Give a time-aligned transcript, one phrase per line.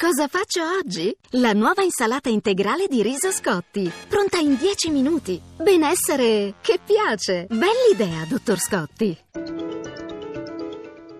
[0.00, 1.14] Cosa faccio oggi?
[1.32, 5.38] La nuova insalata integrale di riso Scotti, pronta in 10 minuti.
[5.58, 7.44] Benessere che piace.
[7.46, 9.14] Bell'idea, dottor Scotti.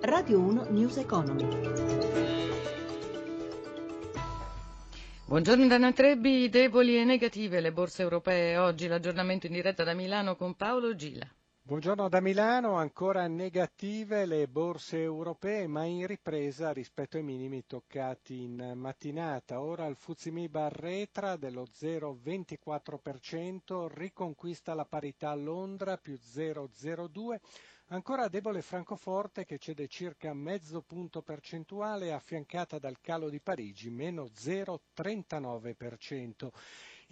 [0.01, 1.46] Radio 1 News Economy.
[5.27, 8.57] Buongiorno Dana Trebbi, deboli e negative le borse europee.
[8.57, 11.29] Oggi l'aggiornamento in diretta da Milano con Paolo Gila.
[11.71, 18.43] Buongiorno da Milano, ancora negative le borse europee ma in ripresa rispetto ai minimi toccati
[18.43, 19.61] in mattinata.
[19.61, 27.38] Ora il Fuzimib arretra dello 0,24%, riconquista la parità a Londra più 0,02%.
[27.93, 34.24] Ancora debole Francoforte che cede circa mezzo punto percentuale affiancata dal calo di Parigi meno
[34.24, 36.48] 0,39%.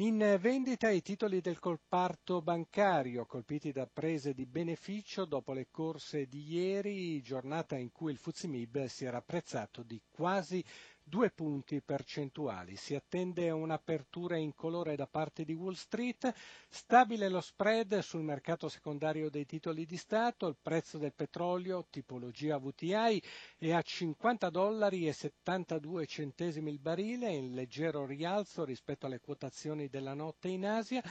[0.01, 6.29] In vendita i titoli del comparto bancario colpiti da prese di beneficio dopo le corse
[6.29, 10.65] di ieri, giornata in cui il Fuzimib si era apprezzato di quasi
[11.09, 12.77] due punti percentuali.
[12.77, 16.33] Si attende un'apertura in colore da parte di Wall Street,
[16.69, 22.59] stabile lo spread sul mercato secondario dei titoli di Stato, il prezzo del petrolio tipologia
[22.59, 23.23] VTI
[23.57, 29.89] è a 50 dollari e 72 centesimi il barile, in leggero rialzo rispetto alle quotazioni
[29.89, 31.03] della notte in Asia.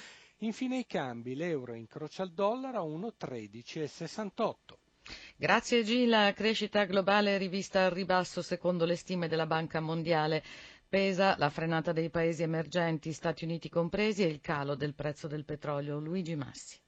[0.41, 4.86] Infine i cambi, l'euro incrocia il dollaro a 1,1368.
[5.39, 10.43] Grazie Gila, crescita globale rivista al ribasso secondo le stime della Banca Mondiale.
[10.89, 15.45] Pesa la frenata dei paesi emergenti, Stati Uniti compresi, e il calo del prezzo del
[15.45, 15.99] petrolio.
[15.99, 16.79] Luigi Massi.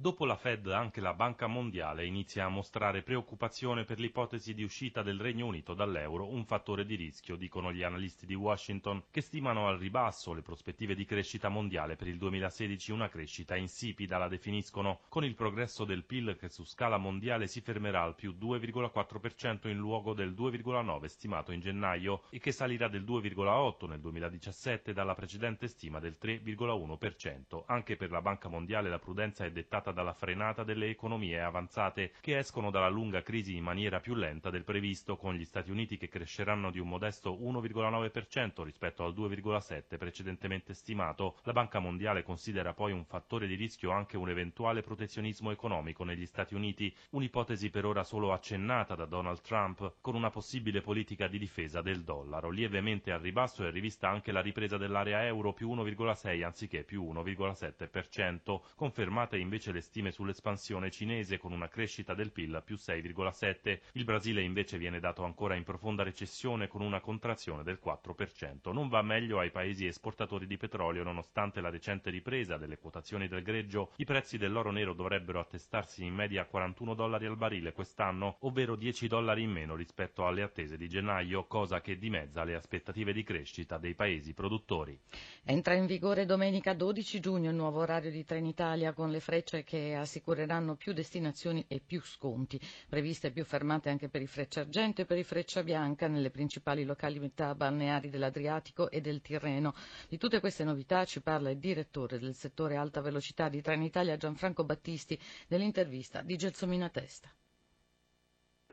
[0.00, 5.02] Dopo la Fed anche la Banca Mondiale inizia a mostrare preoccupazione per l'ipotesi di uscita
[5.02, 9.66] del Regno Unito dall'euro, un fattore di rischio, dicono gli analisti di Washington, che stimano
[9.66, 15.00] al ribasso le prospettive di crescita mondiale per il 2016, una crescita insipida la definiscono,
[15.08, 19.78] con il progresso del PIL che su scala mondiale si fermerà al più 2,4% in
[19.78, 25.66] luogo del 2,9 stimato in gennaio e che salirà del 2,8 nel 2017 dalla precedente
[25.66, 27.64] stima del 3,1%.
[27.66, 32.38] Anche per la Banca Mondiale la prudenza è dettata dalla frenata delle economie avanzate che
[32.38, 36.08] escono dalla lunga crisi in maniera più lenta del previsto, con gli Stati Uniti che
[36.08, 41.36] cresceranno di un modesto 1,9% rispetto al 2,7% precedentemente stimato.
[41.42, 46.26] La Banca Mondiale considera poi un fattore di rischio anche un eventuale protezionismo economico negli
[46.26, 51.38] Stati Uniti, un'ipotesi per ora solo accennata da Donald Trump, con una possibile politica di
[51.38, 52.50] difesa del dollaro.
[52.50, 58.60] Lievemente al ribasso è rivista anche la ripresa dell'area euro più 1,6 anziché più 1,7%,
[58.74, 63.78] confermate invece le le stime sull'espansione cinese con una crescita del PIL più 6,7.
[63.92, 68.72] Il Brasile invece viene dato ancora in profonda recessione con una contrazione del 4%.
[68.72, 73.42] Non va meglio ai paesi esportatori di petrolio nonostante la recente ripresa delle quotazioni del
[73.42, 73.92] greggio.
[73.96, 78.74] I prezzi dell'oro nero dovrebbero attestarsi in media a 41 dollari al barile quest'anno, ovvero
[78.74, 83.22] 10 dollari in meno rispetto alle attese di gennaio, cosa che dimezza le aspettative di
[83.22, 84.98] crescita dei paesi produttori.
[85.44, 89.94] Entra in vigore domenica 12 giugno il nuovo orario di Trenitalia con le frecce che
[89.94, 92.58] assicureranno più destinazioni e più sconti,
[92.88, 96.84] previste più fermate anche per i Freccia Argento e per i Freccia Bianca nelle principali
[96.84, 99.74] località balneari dell'Adriatico e del Tirreno.
[100.08, 104.64] Di tutte queste novità ci parla il direttore del settore alta velocità di Trenitalia Gianfranco
[104.64, 107.30] Battisti nell'intervista di Gelsomina Testa.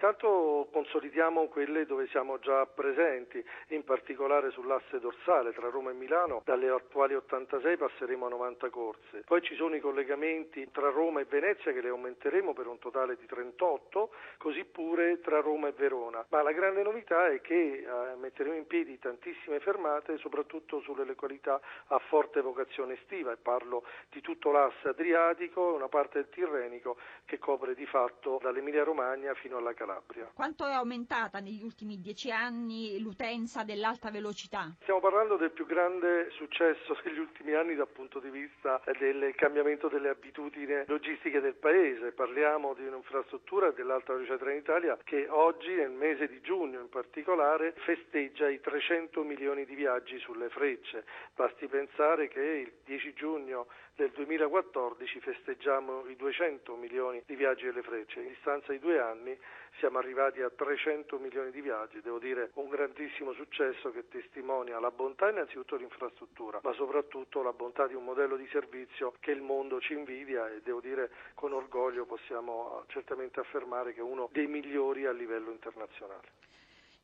[0.08, 6.44] Intanto consolidiamo quelle dove siamo già presenti, in particolare sull'asse dorsale tra Roma e Milano,
[6.46, 9.24] dalle attuali 86 passeremo a 90 corse.
[9.26, 13.16] Poi ci sono i collegamenti tra Roma e Venezia che le aumenteremo per un totale
[13.16, 16.24] di 38, così pure tra Roma e Verona.
[16.30, 21.60] Ma la grande novità è che eh, metteremo in piedi tantissime fermate, soprattutto sulle località
[21.88, 26.96] a forte vocazione estiva e parlo di tutto l'asse adriatico e una parte del tirrenico
[27.26, 29.95] che copre di fatto dall'Emilia Romagna fino alla Calabria.
[29.96, 30.30] Calabria.
[30.34, 34.76] Quanto è aumentata negli ultimi dieci anni l'utenza dell'alta velocità?
[34.82, 39.88] Stiamo parlando del più grande successo degli ultimi anni dal punto di vista del cambiamento
[39.88, 42.12] delle abitudini logistiche del Paese.
[42.12, 48.50] Parliamo di un'infrastruttura dell'alta velocità Trenitalia che oggi, nel mese di giugno in particolare, festeggia
[48.50, 51.06] i 300 milioni di viaggi sulle frecce.
[51.34, 57.82] Basti pensare che il 10 giugno del 2014 festeggiamo i 200 milioni di viaggi delle
[57.82, 58.20] frecce.
[58.20, 59.38] In distanza di due anni
[59.86, 64.90] siamo arrivati a 300 milioni di viaggi, devo dire un grandissimo successo che testimonia la
[64.90, 69.80] bontà innanzitutto dell'infrastruttura, ma soprattutto la bontà di un modello di servizio che il mondo
[69.80, 75.06] ci invidia e devo dire con orgoglio possiamo certamente affermare che è uno dei migliori
[75.06, 76.34] a livello internazionale.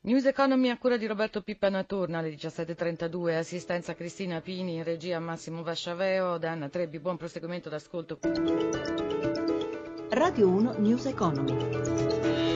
[0.00, 5.20] News Economy a cura di Roberto Pippa Naturna alle 17.32, assistenza Cristina Pini, in regia
[5.20, 8.18] Massimo Vasciaveo, Danna Trebbi, buon proseguimento d'ascolto.
[10.10, 12.51] Radio 1 News Economy.